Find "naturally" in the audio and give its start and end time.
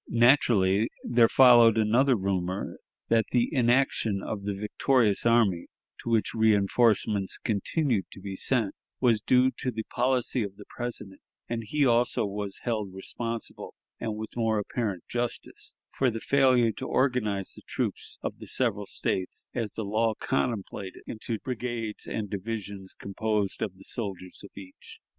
0.09-0.89